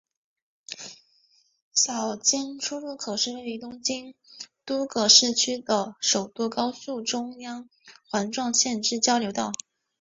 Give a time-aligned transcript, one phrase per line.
[1.75, 4.15] 小菅出入口是位于东京
[4.65, 7.69] 都葛饰区的首都高速中央
[8.09, 9.51] 环状线之交流道。